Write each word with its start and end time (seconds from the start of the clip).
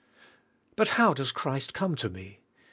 But 0.75 0.87
how 0.97 1.13
does 1.13 1.31
Christ 1.31 1.75
come 1.75 1.93
to 1.97 2.09
me? 2.09 2.39